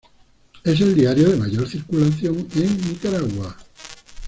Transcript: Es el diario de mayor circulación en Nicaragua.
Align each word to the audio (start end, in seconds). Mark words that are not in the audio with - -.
Es 0.63 0.81
el 0.81 0.95
diario 0.95 1.29
de 1.29 1.37
mayor 1.37 1.69
circulación 1.69 2.47
en 2.55 2.75
Nicaragua. 2.89 3.55